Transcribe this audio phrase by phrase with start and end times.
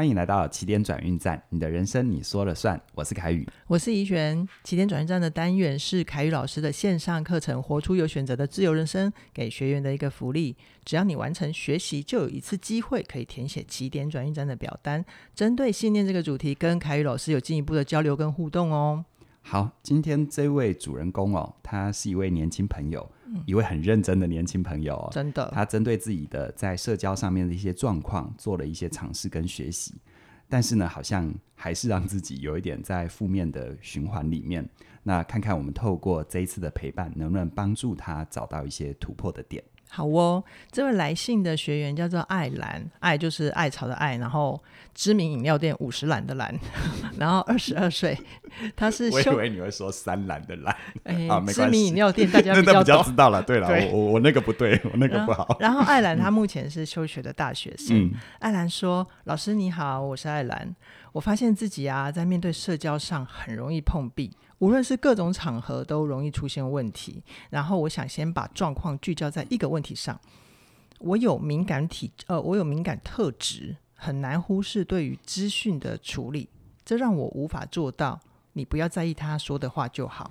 [0.00, 2.80] 欢迎来到起点转运站，你的人生你说了算。
[2.94, 4.48] 我是凯宇，我是怡璇。
[4.64, 10.56] 起点转运站的单元是凯宇老师的线上课程《活出有选择的自由人生》，给学员的一个福利。
[10.86, 19.04] 只要你完成学习，就有一次机会可以填写起点转运站的表单，针对信念这个主题，跟凯宇老师有进一步的交流跟互动哦。
[19.42, 23.10] 好，今天这位主人公哦，他是一位年轻朋友。
[23.46, 29.94] 一位很认真的年轻朋友哦，真的，他针对自己的在社交上面的一些状况做了一些尝试跟学习，
[30.48, 34.68] 但是呢，好像还是让自己有一点在负面的循环里面。
[35.04, 39.62] 那看看我们透过这一次的陪伴，能不能帮助他找到一些突破的点。
[39.92, 44.62] 好哦，这位来信的学员叫做艾兰，艾就是艾草的艾，然后
[44.94, 46.54] 知名饮料店五十兰的兰，
[47.18, 48.16] 然后二十二岁，
[48.76, 53.42] 他是 我以为你会说三兰的兰，哎， 知名饮料店大家比较，比较知道了。
[53.42, 55.56] 对了，我我我那个不对，我那个不好。
[55.58, 58.04] 然后，艾兰他目前是休学的大学生。
[58.06, 60.74] 嗯，艾兰说：“老师你好，我是艾兰，
[61.12, 64.30] 我发现自己啊在面对社交上很容易碰壁。”
[64.60, 70.18] 无论是各种场合都容易出现问题，然后我想先把状况聚焦在一个问题上。
[70.98, 76.48] 我有敏感体，呃，我有敏感特质，很难忽视对于资讯的处理，
[76.84, 78.20] 这让我无法做到。
[78.52, 80.30] 你不要在意他说的话就好。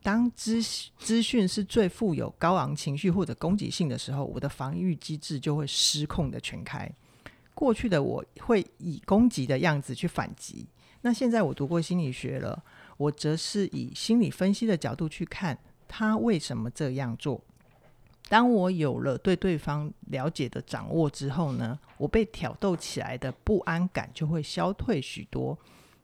[0.00, 0.62] 当资
[0.98, 6.88] 资讯是最富有高昂情绪或者攻击性的时候，我的防御机制就会失控的全开。
[7.52, 10.68] 过去的我会以攻击的样子去反击，
[11.00, 12.62] 那现在我读过心理学了。
[12.96, 17.42] 我则是以心理分析的角度去看他为什么这样做。
[18.28, 25.56] 当我有了对对方了解的掌握之后呢，我被挑逗起来的不安感就会消退许多。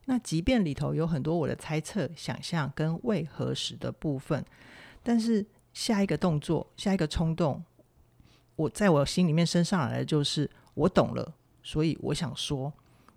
[0.04, 4.44] 那即便里头有很多我的猜测、想象跟未核实的部分，
[5.02, 7.64] 但是下一个动作、下一个冲动，
[8.54, 12.72] 我在我心里面升上来的就是我懂了，所以我想说。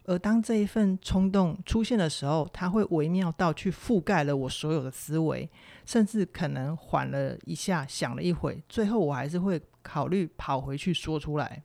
[0.07, 5.49] 而当这一份冲动出现的时候，它会微妙到去覆盖了我所有的思维，
[5.85, 11.63] 甚至可能缓了一下，想了一会，最后我还是会考虑跑回去说出来，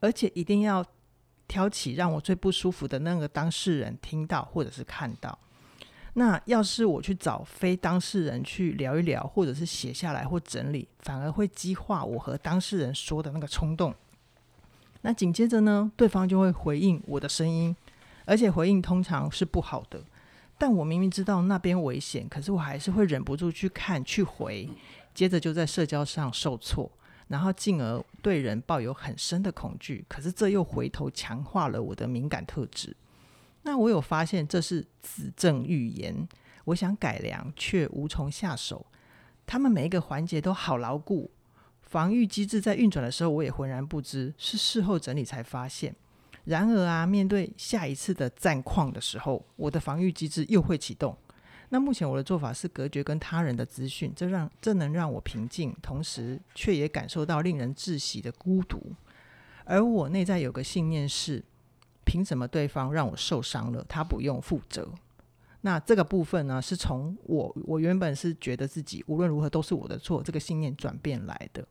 [0.00, 0.84] 而且一定要
[1.46, 5.38] 挑起让我最不舒服的那个当事人听到或者是看到。
[6.14, 13.92] 那要是我去找非当事人去聊一聊，或者是写下来或整理，反而会激化我和当事人说的那个冲动。
[15.06, 17.76] 那紧接着呢，对方就会回应我的声音，
[18.24, 20.02] 而且回应通常是不好的。
[20.56, 24.66] 但我明明知道那边危险，可是我还是会忍不住去看、去回，
[25.12, 26.90] 接着就在社交上受挫，
[27.28, 30.02] 然后进而对人抱有很深的恐惧。
[30.08, 32.96] 可是这又回头强化了我的敏感特质。
[33.64, 36.26] 那我有发现这是子正预言，
[36.64, 38.86] 我想改良却无从下手。
[39.44, 41.30] 他们每一个环节都好牢固。
[41.94, 45.94] 防御机制在运转的时候，我也浑然不知，是事后整理才发现。
[46.42, 51.16] 然而啊，面对下一次的战况的时候，我的防御机制又会启动。
[51.68, 58.92] 那目前我的做法是隔绝跟他人的资讯，这让这能让我平静，同时却也感受到令人窒息的孤独。
[59.64, 61.44] 而我内在有个信念是：
[62.04, 64.88] 凭什么对方让我受伤了，他不用负责？
[65.60, 71.64] 那这个部分呢，是从我我原本是觉得自己无论如何都是我的错，这个信念转变来的。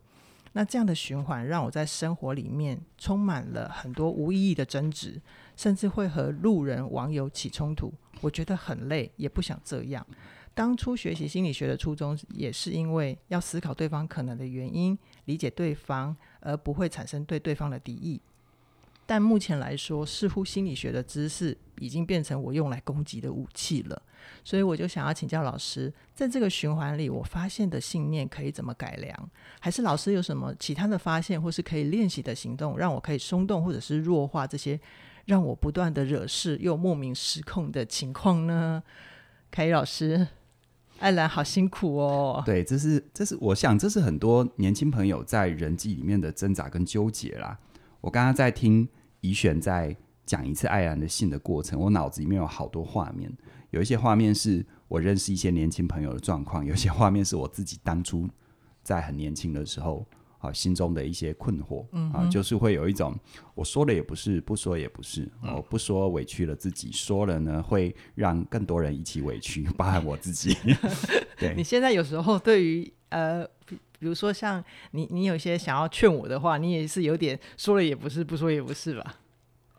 [0.54, 5.22] 那这样的循环让我在生活里面充满了很多无意义的争执，
[5.56, 7.92] 甚至会和路人网友起冲突。
[8.22, 10.06] 我觉得很累，也不想这样。
[10.54, 18.22] 当初学习心理学的初衷，也是因为要思考对方可能的原因，理解对方，而不会产生对对方的敌意。
[19.14, 24.02] 但目前来说，似乎心理学的知识已经变成我用来攻击的武器了。
[24.44, 29.16] 所以我就想要请教老师，在这个循环里，我发现的信念可以怎么改良？
[29.60, 34.80] 还是老师有什么其他的发现，或是可以练习的行动，让我可以松动或者是弱化这些
[35.26, 38.82] 让我不断的惹事又莫名失控的情况呢？
[39.52, 40.28] 凯宇老师，
[40.98, 42.42] 艾兰好辛苦哦。
[42.44, 47.60] 对，这是这是我想这是很多年轻朋友在人际里面的挣扎跟纠结啦。
[48.02, 48.90] 我刚刚在听
[49.24, 53.32] 怡璇在讲一次爱然的信的过程，我脑子里面有好多画面，
[53.72, 58.28] 有一些画面是我认识一些年轻朋友的状况，有些画面是我自己当初
[58.84, 60.06] 在很年轻的时候
[60.40, 63.18] 啊心中的一些困惑，嗯、啊，就是会有一种
[63.56, 70.56] 我说了也不是，不说也不是，我不说委屈了自己，说了呢会让更多人一起委屈，包含我自己。
[71.40, 73.48] 对，你现在有时候对于呃。
[74.04, 74.62] 比如说，像
[74.92, 79.16] 你，你有些想要劝我的话，你也是有点说了也不是，不说也不是吧？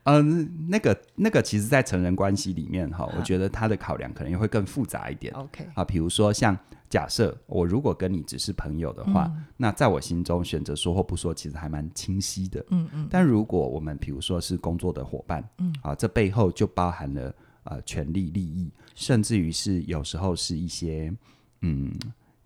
[0.05, 5.31] 嗯、呃，那个那个，其实，在成人关系里面哈，嗯、我觉得他的考量可能也会更复杂一点。
[5.35, 6.57] OK，啊，比如说像
[6.89, 12.65] 假设我如果跟你只是朋友的话，嗯、那在我心中选择说或不说，其实还蛮清晰的。
[12.71, 13.09] 嗯嗯。
[13.11, 17.35] 但如果我们比如说是工作的伙伴，嗯，啊，这背后就包含了
[17.65, 21.15] 呃权利、利益，甚至于是有时候是一些
[21.61, 21.93] 嗯，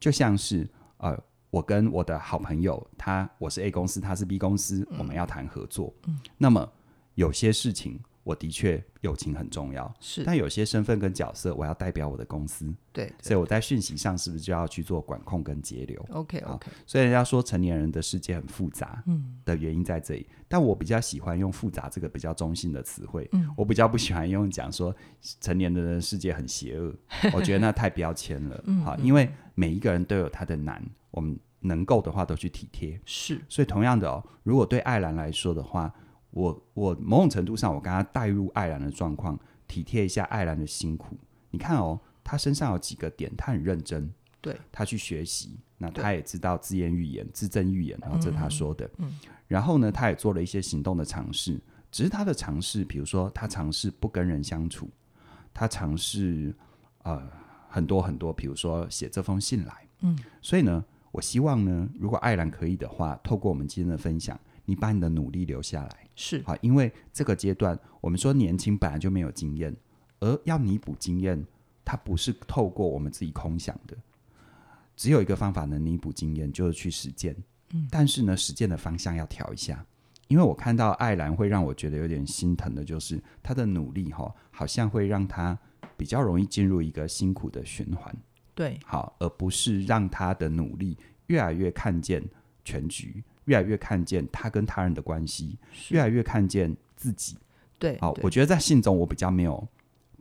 [0.00, 1.16] 就像是呃。
[1.50, 5.92] 我跟我的好朋友，他我是 A 公司，他是 B 公司，嗯、我们要谈合作。
[6.06, 6.70] 嗯，那么
[7.14, 7.98] 有些事情，
[8.28, 10.22] 我的确友情很重要，是。
[10.22, 16.70] 但有些身份跟角色，我要代表我的公司，对，对，所以我在讯息上是不是就要去做管控跟节流？OK OK。
[16.86, 20.26] 所以人家说成年人的世界很复杂，嗯，的原因在这里。
[20.28, 24.94] 嗯、但我比较喜欢用复杂这个比较中性的词汇，嗯，我比较不喜欢用讲说
[25.40, 26.94] 成年人的世界很邪恶，
[27.32, 31.38] 我觉得那太标签了，嗯，好，因为每一个人都有他的难，我们。
[31.60, 33.40] 能够的话都去体贴，是。
[33.48, 35.92] 所以同样的哦，如果对艾兰来说的话，
[36.30, 41.16] 我我某种程度上，我跟他带入艾兰的状况，体贴一下艾兰的辛苦。
[41.50, 51.58] 你看哦，他身上有几个点，他很认真，对，他去学习，那他也知道自言预言、自证预言，然后这是他说的，嗯，嗯，然后呢，他也做了一些行动的尝试，
[51.90, 54.88] 只是他的尝试，比如说他尝试不跟人相处，
[55.54, 56.54] 他尝试
[57.02, 57.26] 呃
[57.68, 60.84] 很多很多，比如说写这封信来，嗯，所以呢。
[61.10, 66.42] 我希望呢，如果艾兰可以的话，透过我们今天的分享，你把你的努力留下来，是。
[66.44, 69.74] 好，因为这个阶段，我们说年轻本来就没有经验，
[70.20, 71.42] 而要弥补经验，
[71.82, 73.96] 它不是透过我们自己空想的，
[74.94, 77.34] 只有一个方法能弥补经验，就是去实践。
[77.72, 79.82] 嗯，但是呢，实践的方向要调一下，
[80.26, 85.58] 因为我看到艾兰会让我觉得有点心疼的，就是他的努力哈，好像会让他
[85.96, 88.14] 比较容易进入一个辛苦的循环。
[88.54, 90.98] 对，好，而不是让他的努力
[91.28, 92.22] 越来越看见
[92.64, 95.58] 全局，越来越看见他跟他人的关系，
[95.88, 97.36] 越来越看见自己。
[97.78, 99.66] 对，好，对，我觉得在信中我比较没有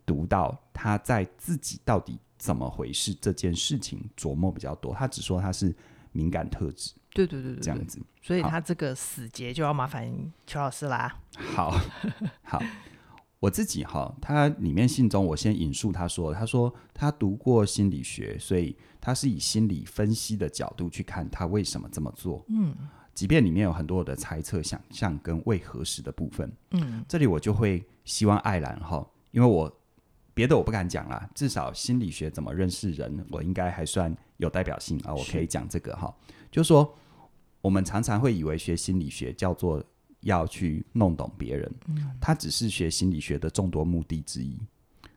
[0.05, 5.75] 读到他在自己到底怎么回事这件事情琢磨比较多，他只说他是
[6.11, 6.93] 敏感特质。
[7.11, 10.09] 对对对对，这样子，所以他这个死结就要麻烦
[10.45, 11.19] 邱老师啦。
[11.35, 11.77] 好，
[12.43, 12.61] 好。
[13.39, 22.43] 我自己哈，他里面信中，我先引述他说，他说他读过心理学，所以他是以心理分析的角度去看他为什么这么做。
[22.49, 22.75] 嗯，
[23.17, 26.53] 即便里面有很多的猜测、想象跟未核实的部分。
[26.69, 29.75] 嗯，这里我就会希望艾兰哈，因为我
[30.35, 36.15] 别的我不敢讲啦，至少心理学怎么认识人，我应该还算有代表性啊，我可以讲这个哈，
[36.51, 36.95] 就是说
[37.59, 39.83] 我们常常会以为学心理学叫做。
[40.21, 44.59] 要去弄懂别人，嗯他只是学心理学的众多目的之一。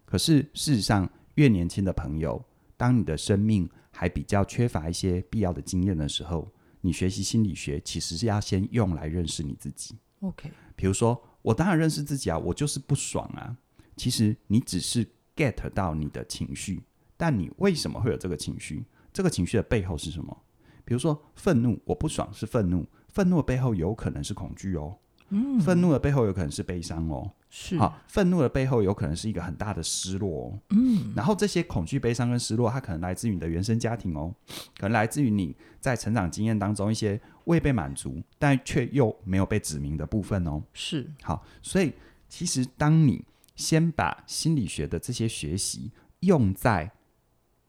[0.05, 2.41] 可是事实上，越年轻的朋友，
[2.77, 6.47] 当你的生命还比较缺乏一些必要的经验的时候，
[6.81, 9.95] 你学习心理学其实是要先用来认识你自己。
[10.21, 13.57] OK，比如说，我当然认识自己啊，我就是不爽啊。
[13.97, 15.07] 其实你只是
[15.37, 16.83] get 到你的情绪，
[17.17, 18.85] 但你为什么会有这个情绪？
[19.13, 20.37] 这个情绪的背后是什么？
[20.85, 22.87] 比如说，愤怒，我不爽是愤怒。
[23.09, 24.97] 愤怒的背后有可能是恐惧哦，
[25.31, 27.77] 嗯，愤怒的背后有可能是悲伤哦，是。
[27.77, 34.33] 好，愤怒的背后有可能是一个很大的失落哦，嗯，然后这些恐惧、悲伤跟失落，它可能来自于你的原生家庭哦，
[34.79, 41.11] 可能来自于你在成长经验当中一些未被满足，但却又没有被指明的部分哦，是。
[41.23, 41.93] 好，所以
[42.29, 43.25] 其实当你
[43.57, 46.93] 先把心理学的这些学习用在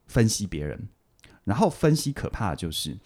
[0.06, 0.88] 分析别人，
[1.44, 2.98] 然后分析可怕的就是。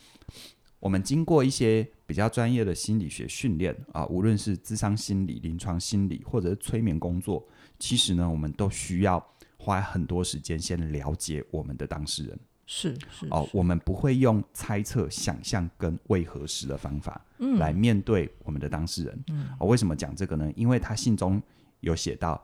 [0.79, 7.43] 我们经过一些比较专业的心理学训练啊，无论是智商心理、临床心理，或者是催眠工作，
[7.79, 9.25] 其实呢，我们都需要
[9.57, 12.39] 花很多时间先了解我们的当事人。
[12.67, 17.19] 是是哦，我们不会用猜测、想象跟未核实的方法
[17.57, 19.23] 来面对我们的当事人。
[19.31, 20.51] 嗯，哦，为什么讲这个呢？
[20.55, 21.41] 因为他信中
[21.79, 22.39] 有写到，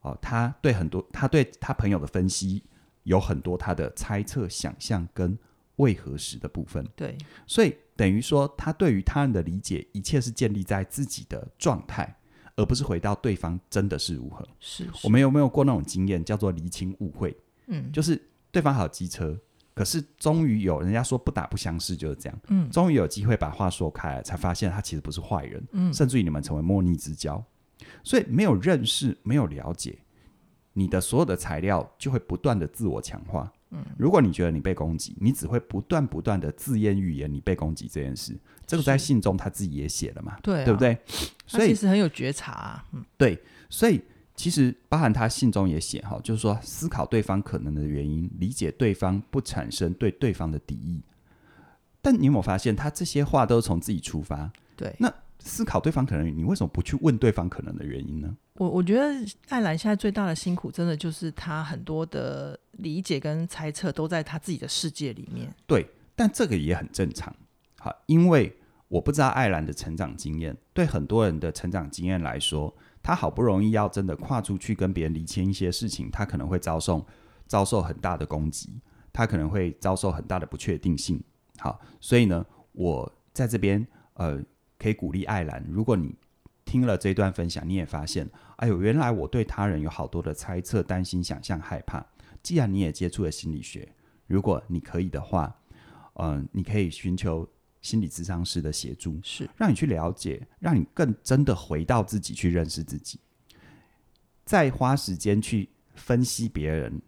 [0.00, 2.64] 哦，他对很多他对他朋友的分析
[3.04, 5.38] 有很多他的猜测、想象跟。
[5.76, 7.16] 为何时的部分，对，
[7.46, 12.16] 所以等于说，他对于他人的理解，一切是建立在自己的状态，
[12.56, 14.46] 而不是回到对方真的是如何。
[14.58, 17.36] 是，是我们有没有过那种经验，叫做厘清误会？
[17.66, 19.38] 嗯，就是对方好机车，
[19.74, 22.40] 可是终于有人家说不打不相识，就是这样。
[22.48, 25.62] 嗯，终于有机会把话说开了，才发现他其实不是坏人。
[25.72, 27.44] 嗯，甚至于你们成为莫逆之交，
[28.02, 29.98] 所以没有认识，没有了解，
[30.72, 33.52] 你的所有的材料就会不断的自我强化。
[33.76, 38.34] 嗯，如果你觉得你被攻击，你只会不断不断的自言预言你被攻击这件事。
[38.66, 40.98] 这个在信中他自己也写了嘛，对、啊，对不对？
[41.46, 42.84] 所以其实很有觉察、啊。
[42.92, 44.02] 嗯，对，所以
[44.34, 51.02] 其实包含他信中也写哈，就是说思考对方可能的原因，理解对方，不产生对对方的敌意。
[52.02, 54.50] 但你有没有发现，他这些话都是从自己出发？
[54.76, 58.36] 对，那思考对方可能，你为什么不去问对方可能的原因呢？
[58.54, 59.04] 我我觉得
[59.48, 65.54] 艾兰现在最大的辛苦，真的就是他很多的理解跟猜测都在他自己的世界里面。
[65.66, 67.34] 对，但这个也很正常。
[67.78, 68.56] 好，因为
[68.88, 77.06] 我不知道艾兰的成长经验，对很多人的成长经验来说，他好不容易要真的跨出去跟别人厘清一些事情，他可能会遭受
[77.46, 78.80] 遭受很大的攻击，
[79.12, 81.22] 他可能会遭受很大的不确定性。
[81.58, 84.42] 好，所以呢，我在这边呃。
[84.78, 86.14] 可以鼓励艾兰，如果你
[86.64, 92.04] 听了这段分享，你也发现，哎呦，原来我对他人有好多的猜测、担心、想象、害怕。
[92.42, 93.88] 既然你也接触了心理学，
[94.26, 95.56] 如果你可以的话，
[96.14, 97.48] 嗯、呃，你可以寻求
[97.82, 103.20] 心理咨商师的协助，是让你去了解，让你更真的回到自己去认识自己，
[104.44, 107.00] 再花时间去分析别人，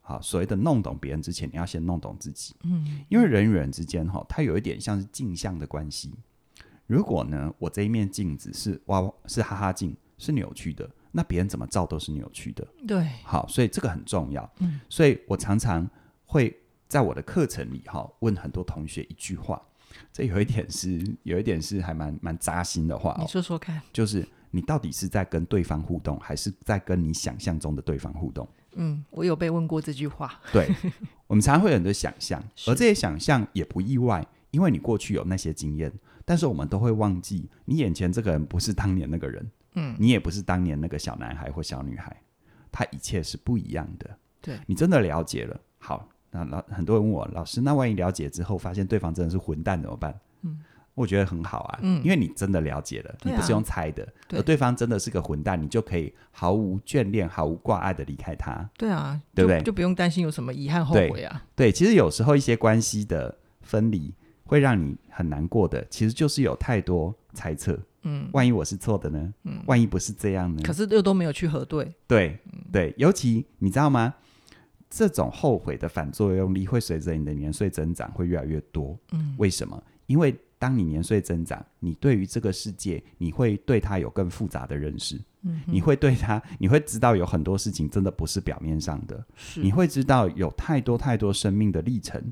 [0.00, 2.54] 好，所谓的弄懂别人之前，你要先弄懂自己。
[2.64, 6.12] 嗯，因为人与人之间，哈，它有一点像是镜像的关系。
[6.92, 12.68] 如果呢，我这一面镜子是哇是哈哈镜，是扭曲的，那别人怎么照都是扭曲的。
[12.86, 14.52] 对，好，所以这个很重要。
[14.58, 15.88] 嗯，所以我常常
[16.26, 16.54] 会
[16.88, 19.58] 在我的课程里哈问很多同学一句话，
[20.12, 23.16] 这有一点是有一点是还蛮蛮扎心的话。
[23.18, 28.46] 你说说看，就是你到底是在跟对方互动，还是在跟你想象中的对方互动？
[28.74, 30.38] 嗯，我有被问过这句话。
[30.52, 30.70] 对，
[31.26, 35.90] 我们常常会有很多想象，而这些想象也不意外，因为你过去有那些经验。
[36.24, 42.16] 但是我们都会忘记，你眼前这个人不是当年那个人，嗯，你也不是当年那个小男孩或小女孩，
[42.70, 44.10] 他一切是不一样的。
[44.40, 50.18] 对，你真的了解了，好，那老很多人问我老师，那万一了解之后发现对方真的是混蛋怎么办？
[50.42, 50.58] 嗯，
[50.94, 58.68] 我觉得很好啊，嗯，因为你真的了解了，你不是用猜的，对，而对方真的是个混蛋，你就可以毫无眷恋、毫无挂碍的离开他。
[58.76, 59.62] 对啊，对不对？
[59.62, 61.42] 就不用担心有什么遗憾、后悔啊。
[61.54, 64.14] 对，对，其实有时候一些关系的分离。
[64.52, 67.78] 会让你很难过的，其实就是有太多猜测。
[68.02, 69.32] 嗯，万一我是错的呢？
[69.44, 70.60] 嗯，万一不是这样呢？
[70.62, 71.90] 可是又都没有去核对。
[72.06, 72.38] 对，
[72.70, 74.12] 对，尤其你知道吗？
[74.90, 78.98] 这种后悔的反作用力会随着你的年岁增长会越来越多。
[79.12, 79.82] 嗯，为什么？
[80.06, 85.18] 因为当你年岁增长，你对于这个世界，你会对它有更复杂的认识。
[85.44, 89.24] 嗯，你会对它，你会知道有很多事情真的不是表面上的。
[89.34, 92.22] 是，你会知道有太多太多生命的历程。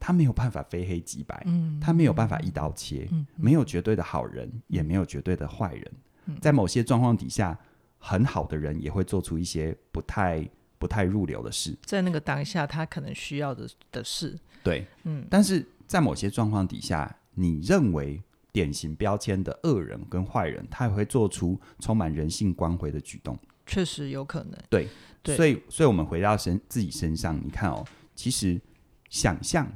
[0.00, 5.92] 他没有办法非黑即白，嗯，他没有办法一刀切，嗯，没有绝对的好人，嗯，也没有绝对的坏人，
[6.24, 7.56] 嗯，在某些状况底下，
[7.98, 24.88] 很好的人也会做出一些不太不太入流的事，在那个当下，他可能需要的的事，对，嗯，但是在某些状况底下，你认为典型标签的恶人跟坏人，他也会做出充满人性光辉的举动，确实有可能，对，
[25.22, 28.58] 对，所以，所以我们回到身自己身上，你看哦，其实
[29.10, 29.70] 想象。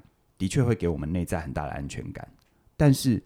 [0.45, 2.31] 的确会给我们内在很大的安全感，
[2.77, 3.23] 但是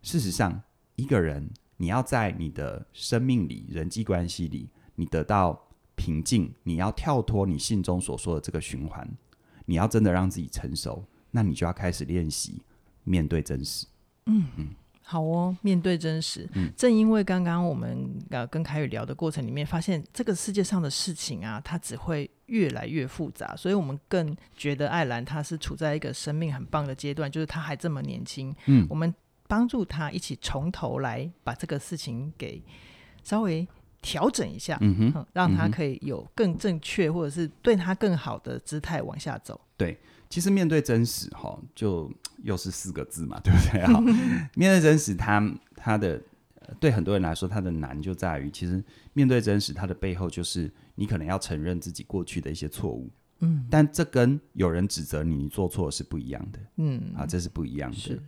[0.00, 0.62] 事实上，
[0.94, 5.60] 一个人你要在你的生命里、人际关系里，你得到
[5.96, 9.10] 平静，你要跳脱你信中所说的这个循环，
[9.64, 12.62] 你要真的让自己成熟，那你就要开始练习
[13.02, 13.84] 面对真实。
[14.26, 14.68] 嗯嗯。
[15.08, 16.48] 好哦，面对真实。
[16.54, 28.52] 嗯，正因为刚刚我们呃跟凯宇聊的过程里面，发现这个世界上的事情啊，它只会越来越复杂，所以我们更觉得艾兰她是处在一个生命很棒的阶段，就是她还这么年轻。
[28.66, 29.14] 嗯，我们
[29.46, 32.60] 帮助她一起从头来把这个事情给
[33.22, 33.64] 稍微
[34.02, 39.60] 调整一下，嗯哼，嗯，让他可以有更正确或者是对他更好的姿态往下走。
[39.76, 39.98] 对。
[40.28, 42.10] 其实面对真实，哈，就
[42.42, 43.86] 又是四个字嘛，对不对？
[43.86, 44.00] 哈，
[44.56, 45.38] 面对真实它，
[45.76, 46.20] 它它的
[46.80, 57.96] 对很多人来说，它的难就在于，其实面对真实，它的背后就是你可能要承认自己过去的一些错误，嗯，但这跟有人指责你，你做错是不一样的，嗯，啊，这是不一样的。
[57.96, 58.20] 是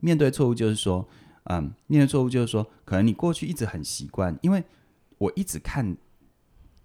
[0.00, 1.06] 面对错误，就是说，
[1.44, 4.64] 嗯，面对错误，就是说，可能你过去一直很习惯，因为
[5.18, 5.96] 我一直看。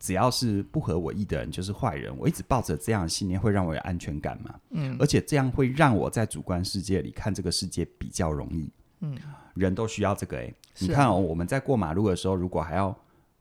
[0.01, 4.55] 只要是不合我意的人就是坏人，我一直抱着这样的信念会让我有安全感嘛？
[4.69, 8.71] 嗯，而且这样会让我在主观世界里看这个世界比较容易。
[9.01, 9.17] 嗯，
[9.55, 12.97] 人都需要这个哎、欸，你看哦，我们在过马路的时候，如果还要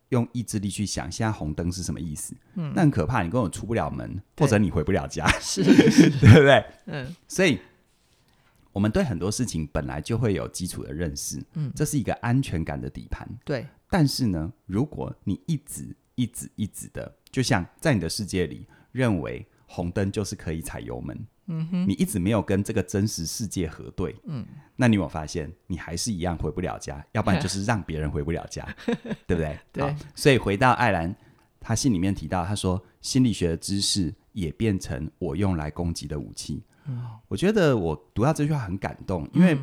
[0.08, 6.64] 用意志力去想现在红灯是什么意思，嗯，那很可怕，你根本出不了门，或者你回不了家，是， 是，对不对？
[6.86, 7.60] 嗯，所以
[8.72, 13.28] 我们对很多事情本来就会有基础的认识，嗯，这是一个安全感的底盘。
[13.44, 21.26] 对，但是呢，如果你一直一直一直的，就像在你的世界里，认为红灯就是可以踩油门。
[21.50, 24.14] 嗯哼，你一直没有跟这个真实世界核对。
[24.24, 27.02] 嗯，那你有发现，你还是一样回不了家？
[27.12, 28.68] 要不然就是让别人回不了家，
[29.26, 29.58] 对不对？
[29.72, 29.96] 对。
[30.14, 31.16] 所以回到艾兰，
[31.58, 36.62] 他信里面提到，他说心理学的知识也变成我用来攻击的武器。
[36.84, 39.58] 嗯，我觉得我读到这句话很感动，因为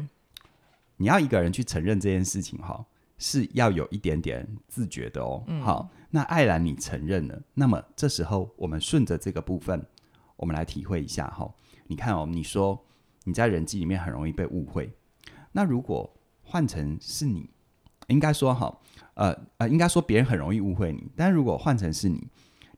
[0.97, 2.83] 你要一个人去承认这件事情哈，
[3.17, 5.43] 是要有一点点自觉的哦。
[5.47, 9.85] 嗯、好，那艾兰你承认了，那么这时候我们顺着这个部分，
[10.35, 11.53] 我们来体会一下哈。
[11.87, 12.85] 你看哦，你说
[13.23, 14.91] 你在人际里面很容易被误会，
[15.51, 16.11] 那如果
[16.43, 17.49] 换成是你，
[18.07, 18.79] 应该说哈，
[19.13, 22.27] 呃呃，应该说别人很容易误会你，但如果换成是你，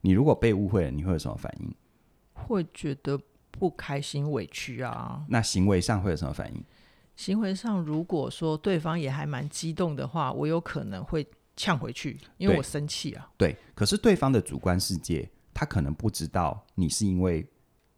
[0.00, 1.74] 你如果被误会了，你会有什么反应？
[2.32, 5.24] 会觉得不开心、委屈啊。
[5.28, 6.64] 那行为上会有什么反应？
[7.18, 13.28] 行为上，如果说对方也还蛮激动的话，我有可能会呛回去，因为我生气啊。
[13.36, 17.44] 对，可是对方的主观世界，他可能不知道你是因为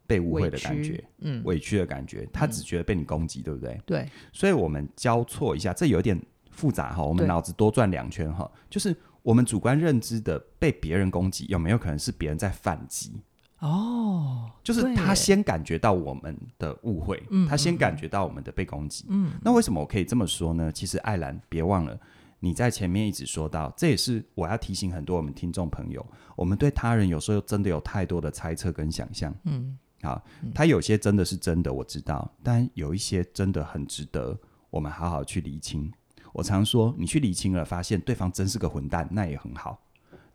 [0.07, 3.81] 被误会的感觉，嗯，委屈的感觉，他只觉得被你攻击，嗯、对不对？
[3.85, 13.21] 对，所以我们交错一下，这有点复杂哈，我们脑子多转两圈哈，就是我们主观认知的被别人攻击，有没有可能是别人在反击？
[13.61, 19.05] 哦，就是他先感觉到我们的误会，他先感觉到我们的被攻击。
[19.07, 20.71] 嗯，那为什么我可以这么说呢？
[20.71, 21.95] 其实艾兰，别忘了
[22.39, 26.03] 你在前面一直说到，这也是我要提醒很多我们听众朋友，
[26.35, 29.31] 我们对他人有时候真的有太多的猜测跟想象。
[29.43, 30.19] 嗯，好，
[30.55, 34.35] 他有些真的是真的，我知道，但有一些真的很值得
[34.71, 35.91] 我们好好去厘清。
[36.33, 39.79] 我常说，你去厘清了，发现对方真是个混蛋，那也很好，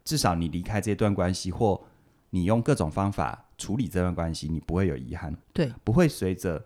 [0.04, 1.83] 至少你离开这段关系或。
[2.30, 6.64] 你用各种方法处理这段关系，你不会有遗憾，对，不会随着，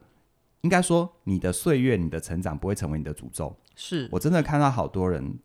[0.62, 3.57] 应该说你的岁月、你的成长不会成为你的诅咒。
[3.76, 5.38] 是我真的看到好多人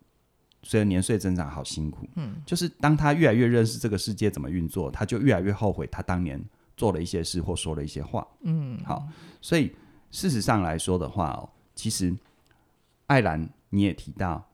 [0.63, 2.07] 随着年岁增长，好辛苦。
[2.15, 6.43] 嗯，就是当他越来越认识这个世界怎么运作，他就越来越后悔他当年
[6.75, 8.25] 做了一些事或说了一些话。
[8.41, 9.07] 嗯，好，
[9.41, 9.75] 所以
[10.12, 12.15] 事实上来说的话哦，其实
[13.07, 14.45] 艾兰你也提到。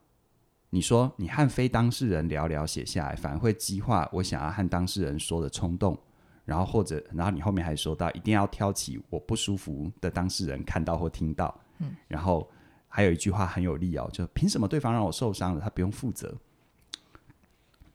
[0.73, 5.99] 你说你和非当事人聊聊写下来，反而会激化我想要和当事人说的冲动，
[6.45, 12.49] 然后或者，然后你后面还说到一定要挑起我不舒服的当事人看到或听到，嗯，然后
[12.87, 16.33] 还有一句话很有力哦，就凭什么对方让我受伤了，他不用负责，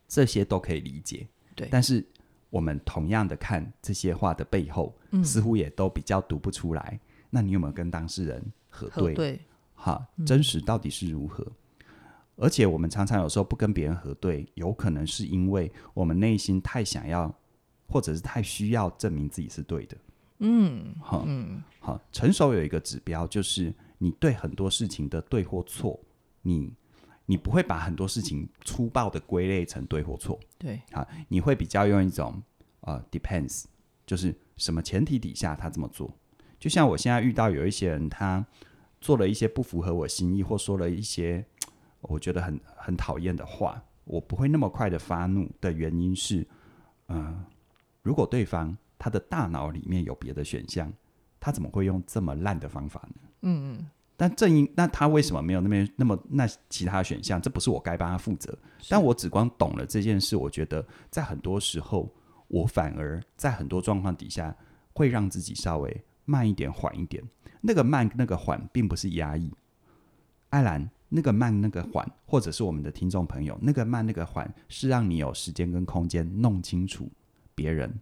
[0.07, 2.07] 这些都可以理解，对，但是
[2.51, 7.01] 我们同样的看这些话的背后，嗯，似乎也都比较读不出来。
[7.31, 9.03] 那你有没有跟当事人核对？
[9.03, 9.41] 核对，
[9.75, 11.47] 哈，真实到底是如何？
[12.39, 17.35] 嗯而且我们常常有时候不跟别人核对，有可能是因为我们内心太想要，
[17.89, 19.97] 或者是太需要证明自己是对的。
[20.41, 25.99] 嗯，好，嗯，好，成熟有一个指标，就是你对很多事情的对或错，
[26.43, 26.71] 你
[27.25, 30.39] 你不会把很多事情粗暴的归类成对或错。
[30.59, 32.43] 对，好，你会比较用一种
[32.83, 33.65] 呃，depends，
[34.05, 36.15] 就是什么前提底下他这么做。
[36.61, 38.45] 就像我现在遇到有一些人，他
[39.01, 41.43] 做了一些不符合我心意，或说了一些。
[42.09, 46.47] 我觉得很很讨厌的话，我不会那么快的发怒的原因是，
[47.09, 47.45] 嗯、呃，
[48.03, 50.93] 如果对方他的大脑里面有别的选项，
[51.41, 53.29] 他怎么会用这么烂的方法呢？
[53.43, 53.87] 嗯嗯。
[54.17, 57.43] 但正因那他为什么没有那边那么那其他选项？
[57.43, 58.57] 这不是我该帮他负责。
[58.89, 62.11] 但我只光懂了这件事，我觉得在很多时候，
[62.49, 64.57] 我反而在很多状况底下
[64.95, 67.23] 会让自己稍微慢一点、缓一点。
[67.61, 69.53] 那个慢、那个缓，并不是压抑。
[70.51, 70.89] 艾兰。
[71.17, 77.11] 那个慢，那个缓，或者是我们的听众朋友，那个慢，那个缓，是让你有时间跟空间弄清楚
[77.55, 77.99] 别人，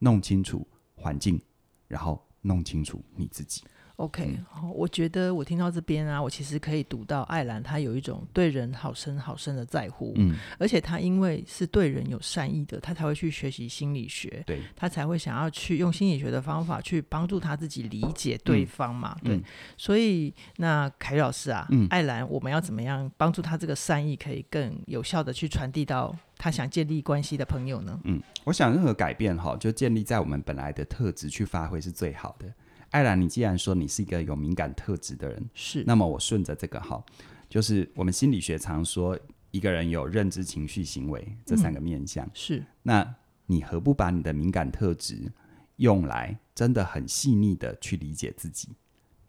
[0.00, 1.40] 弄清楚环境，
[1.86, 3.62] 然后弄清楚你自己。
[3.98, 19.42] OK，好，我觉得我听到这边啊，我其实可以读到艾兰她有一种对人好深好深的在乎，嗯，而且她因为是对人有善意的，她才会去学习心理学，对，她才会想要去用心理学的方法去帮助她自己理解对方嘛，嗯、对，嗯、
[19.76, 27.98] 所以那凯老师啊，嗯，艾兰，我们要怎么样帮助她这个善意可以更有效的去传递到他想建立关系的朋友呢？
[28.04, 32.46] 嗯，我想任何改变哈，就建立在我们本来的特质去发挥是最好的。
[32.90, 37.04] 艾兰，你既然说你是一个有敏感特质的人，是，那么我顺着这个哈，
[37.48, 39.18] 就是我们心理学常说
[39.50, 42.64] 一个人有认知、情绪、行为这三个面向，嗯、是。
[42.82, 43.14] 那
[43.46, 45.30] 你何不把你的敏感特质
[45.76, 48.70] 用来真的很细腻的去理解自己，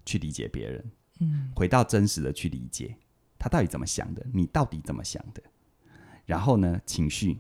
[0.06, 2.95] 去理解别人，嗯，回到真实的去理解
[3.38, 5.43] 他到底怎么想的，你到底怎么想的，
[6.26, 7.39] 然后呢，情绪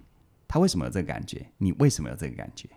[0.49, 2.67] 他为什么有这个感觉，你为什么有这个感觉，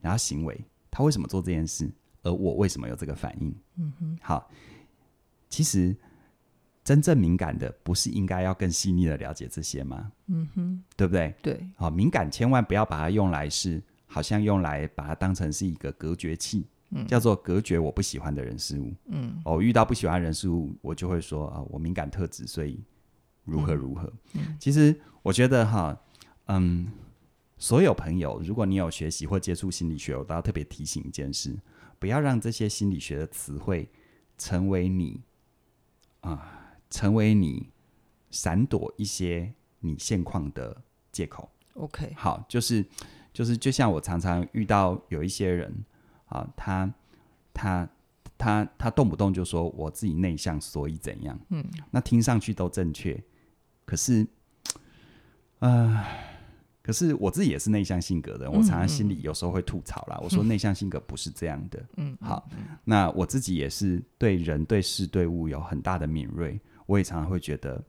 [0.00, 0.58] 然后行为
[0.90, 1.90] 他为什么做这件事。
[2.26, 3.54] 而我为什么有这个反应？
[3.76, 4.50] 嗯哼，好，
[5.48, 5.94] 其实
[6.82, 10.10] 真正敏感的不是应该要更细腻的了解这些吗？
[10.26, 11.32] 嗯哼，对不对？
[11.40, 18.92] 对，好，敏感千万不要把它用来是，好像用来把它当成是一个隔绝器，嗯，叫做隔绝我不喜欢的人事物。
[19.06, 22.82] 嗯，我遇到不喜欢的人事物，我就会说啊，我敏感特质，所以
[23.44, 24.12] 如何如何。
[24.34, 25.96] 嗯，其实我觉得哈，
[26.46, 26.88] 嗯，
[27.56, 31.56] 所有朋友，如果你有学习或接触心理学，我都要特别提醒一件事。
[31.98, 33.88] 不要让这些心理学的词汇
[34.38, 35.22] 成为你
[36.20, 36.42] 啊、呃、
[36.90, 37.70] 成为你
[38.30, 41.50] 闪躲一些你现况的借口。
[41.74, 42.84] OK，好，就是
[43.32, 45.84] 就是，就像我常常遇到有一些人
[46.26, 46.92] 啊，他
[47.52, 47.88] 他
[48.38, 51.38] 他他动不动就说我自己内向，所以怎样？
[51.50, 53.22] 嗯，那听上去都正确，
[53.84, 54.26] 可是，
[55.58, 56.06] 啊、呃，
[56.86, 60.16] 可是我自己也是内向性格的，我常常心里有时候会吐槽啦。
[60.18, 61.84] 嗯嗯、我说内向性格不是这样的。
[61.96, 62.48] 嗯，好，
[62.84, 67.82] 那我自己也是对人、对事、对物有很大的敏锐，我也常常会觉得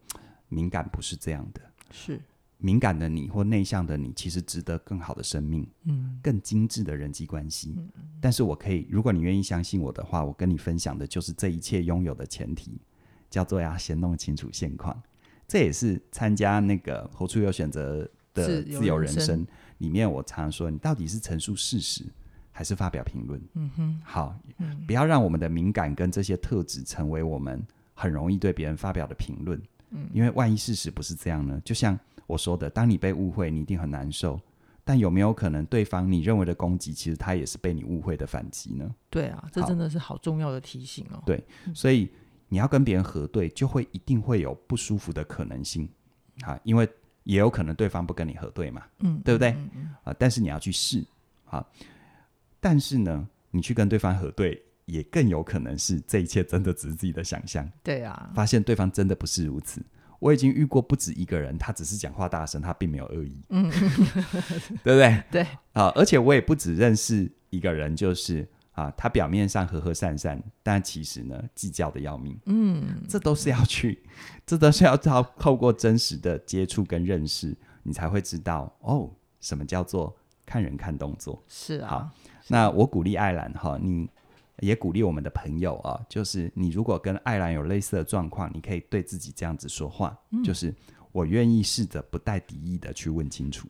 [0.50, 1.62] 敏感不是这样的。
[1.92, 2.20] 是。
[2.58, 7.76] 敏感的你或内向的你，其实值得更好的生命，嗯，更精致的人际关系。
[7.78, 7.88] 嗯，
[8.20, 12.82] 但是我可以，如果你愿意相信我的话，我跟你分享的就是这一切拥有的前提，
[13.30, 15.00] 叫做要先弄清楚现况。
[15.48, 19.46] 这也是参加那个活出有选择的自由人生
[19.80, 22.04] 里面，我常常说，你到底是陈述事实
[22.52, 23.42] 还是发表评论？
[23.56, 29.62] 嗯哼，好，嗯，不要让我们的敏感跟这些特质成为我们很容易对别人发表的评论。
[29.90, 31.62] 嗯，因为万一事实不是这样呢？
[31.66, 34.40] 就像我说的，当你被误会，你一定很难受。
[34.84, 38.90] 但有没有可能，对方你认为的攻击，其实他也是被你误会的反击呢？
[39.10, 41.22] 对啊，这真的是好重要的提醒哦。
[41.26, 41.44] 对，
[41.76, 42.10] 所以
[42.48, 45.90] 你要跟别人核对，就会一定会有不舒服的可能性
[46.44, 46.88] 啊，因为
[47.28, 49.52] 也有可能对方不跟你核对嘛，嗯，对不对？
[49.52, 51.06] 嗯嗯啊，但是你要去试
[51.46, 51.64] 啊。
[52.60, 57.70] 但是呢，你去跟对方核对，也更有可能是这一切真的只是自己的想象。
[57.84, 59.82] 对啊，发现对方真的不是如此。
[60.20, 63.70] 我已经遇过不止一个人，他只是讲话大声，他并没有恶意，嗯，
[64.82, 65.24] 对不对？
[65.30, 74.04] 对啊，而且我也不只认识一个人，就是啊，他表面上和和善善，但其实呢，计较的要命，嗯，这都是要去，
[74.46, 79.10] 这都是要透透过真实的接触跟认识，你才会知道哦，
[79.42, 82.12] 什么叫做看人看动作，是啊，好，
[82.48, 84.08] 那我鼓励艾兰哈，你。
[84.62, 90.74] 也鼓励我们的朋友啊，就是你如果跟艾兰有类似的状况，你可以对自己这样子说话，嗯、就是
[91.12, 93.68] 我愿意试着不带敌意的去问清楚。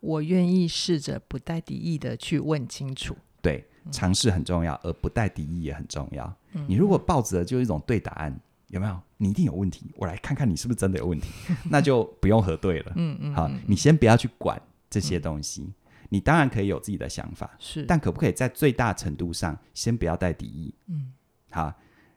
[0.00, 3.14] 我愿意试着不带敌意的去问清楚。
[3.42, 6.34] 对，尝试很重要，而不带敌意也很重要。
[6.54, 8.34] 嗯、你如果抱着就是一种对答案，
[8.68, 8.98] 有没有？
[9.18, 11.28] 你一定有问题，我来看看你是不是真的有问题，
[11.68, 12.92] 那就不用核对了。
[12.96, 15.62] 嗯嗯，好，你先不要去管这些东西。
[15.62, 15.74] 嗯
[16.12, 20.74] 你当然可以有自己的想法，是，但可不可以在最大程度上先不要带敌意？
[20.88, 21.10] 嗯，
[21.50, 21.72] 好，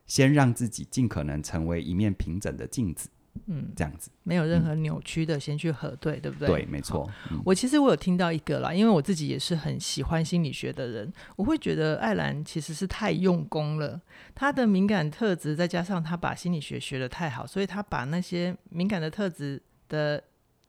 [0.06, 3.08] 先让自己尽可能成为一面平整的镜子，
[3.48, 6.48] 嗯，这样子没有任何扭曲的，先去核对，嗯、对不对？
[6.48, 7.10] 对，没错。
[7.32, 14.02] 嗯、我其实我有听到一个啦，因为我自己也是很喜欢心理学的人，我会觉得艾兰其实是太用功了，
[14.34, 20.24] 他的敏感特质再加上他把心理学学的太好，所以他把那些敏感的特质的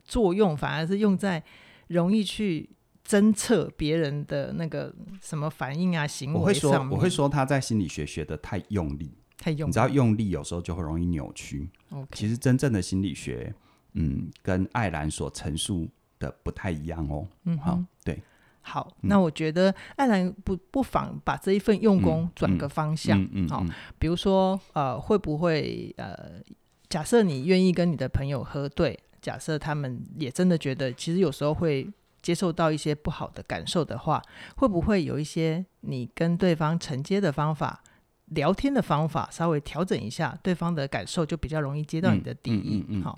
[0.05, 1.43] 作用反而是用在
[1.89, 2.71] 容易去。
[3.09, 9.67] 侦测别人的那个什么反应啊，行为上面，我会说，我会说他在心理学学的太用力，太用力。
[9.67, 11.71] 你知道用力有时候就会容易扭曲。
[12.13, 13.55] 其实真正的心理学，
[13.95, 17.27] 嗯，跟艾兰所陈述的不太一样哦。
[17.45, 18.23] 嗯哼，好，对，
[18.61, 23.65] 好，嗯、那我觉得艾兰不不妨把这一份用功转个方向，嗯嗯，好，
[23.99, 26.41] 比如说呃，会不会呃，
[26.89, 31.91] 假设你愿意跟你的朋友喝对，假设他们也真的觉得，其实有时候会。
[32.23, 34.21] 接受到一些不好的感受的话，
[34.57, 37.85] 会不会有一些你跟对方承接的方法、
[38.27, 42.85] 聊天的方法稍微调整一下，对方的感受就比较容易接到你的底意。
[43.03, 43.17] 好，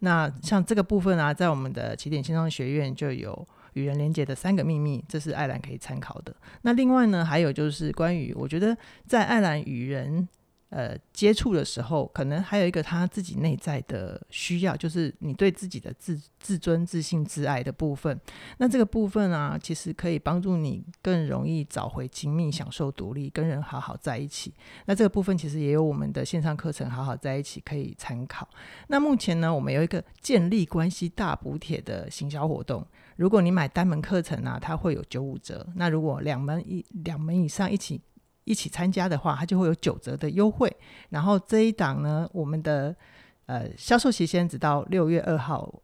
[0.00, 6.34] 那像这个部分啊，在我们的起点线上学院就有与人连接的三个秘密，这是艾兰可以参考的。
[6.62, 10.28] 那另外呢，还有就是关于我觉得在艾兰与人。
[10.70, 18.20] 呃，接触的时候，可能还有一个他自己内在的需要，就是你对自己的自自尊、自信、自爱的部分。
[18.58, 24.52] 那这个部分啊，其实可以帮助你更容易找回亲密、享受独立、跟人好好在一起。
[24.84, 28.46] 那这个部分其实也有我们的线上课程《好好在一起》可以参考。
[28.88, 35.66] 那目前呢，我们有一个建立关系大补贴的行销活动，如果你买单门课程啊，它会有九五折。
[35.76, 38.02] 那如果两门一两门以上一起。
[38.48, 40.74] 一起参加的话，它就会有九折的优惠。
[41.10, 42.94] 然后这一档呢，我们的
[43.46, 45.82] 呃销售期限直到六月二号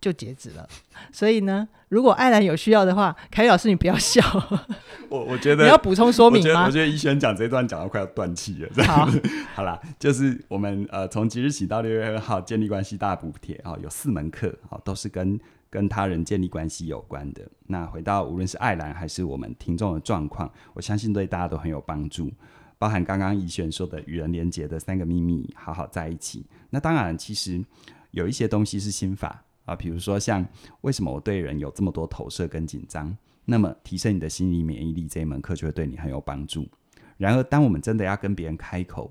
[0.00, 0.68] 就截止了。
[1.12, 4.22] 所以呢，如果艾兰有需要的话，凯老师你不要笑。
[5.10, 6.66] 我我觉得你要补充说明吗？
[6.66, 8.84] 我觉得怡萱讲这一段讲到快要断气了。
[8.84, 9.08] 好，
[9.54, 15.38] 好啦，就是我们呃从即日起到六月二号建立关系大补贴啊，有四门课啊，都是跟。
[15.68, 22.30] 跟他人建立关系有关的，那回到无论是爱兰还是我们听众的状况，我相信对大家都很有帮助。
[22.78, 26.44] 包含刚刚怡萱说的与人连结的三个秘密，好好在一起。
[26.68, 27.64] 那当然，其实
[28.10, 30.46] 有一些东西是心法啊，比如说像
[30.82, 36.68] 为什么我对人有这么多投射跟紧张，那么提升你的心理免疫力这一门课就会对你很有帮助。
[37.16, 39.10] 然而，当我们真的要跟别人开口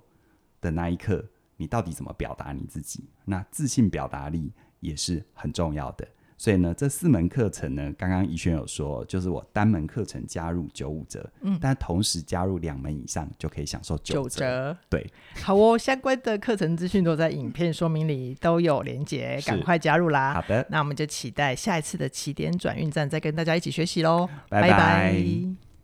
[0.61, 1.25] 的那一刻，
[1.57, 3.05] 你到底怎么表达你自己？
[3.25, 6.07] 那自信表达力也是很重要的。
[6.37, 14.75] 所以呢，这四门课程呢，刚刚怡轩有说，就是我单门课程加入九五折，嗯，但同时加入两门以上就可以享受九折。
[14.89, 15.09] 对，
[15.41, 20.33] 好哦，相关的课程资讯都在影片说明里都有连结，赶快加入啦。
[20.33, 24.69] 好的，那我们就期待下一次的起点转运站再跟大家一起学习喽，拜拜。
[24.69, 25.74] 拜拜。